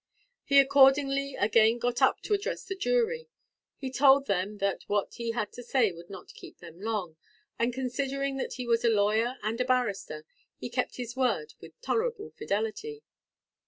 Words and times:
He 0.43 0.57
accordingly 0.59 1.35
again 1.35 1.77
got 1.77 2.01
up 2.01 2.21
to 2.21 2.33
address 2.33 2.63
the 2.63 2.75
jury. 2.75 3.29
He 3.77 3.91
told 3.91 4.25
them 4.25 4.57
that 4.57 4.81
what 4.87 5.13
he 5.13 5.29
had 5.29 5.51
to 5.53 5.61
say 5.63 5.91
would 5.91 6.09
not 6.09 6.33
keep 6.33 6.57
them 6.57 6.81
long, 6.81 7.17
and 7.59 7.71
considering 7.71 8.37
that 8.37 8.53
he 8.53 8.65
was 8.65 8.83
a 8.83 8.89
lawyer 8.89 9.37
and 9.43 9.61
a 9.61 9.63
barrister, 9.65 10.25
he 10.57 10.71
kept 10.71 10.95
his 10.95 11.15
word 11.15 11.53
with 11.61 11.79
tolerable 11.81 12.31
fidelity. 12.31 13.03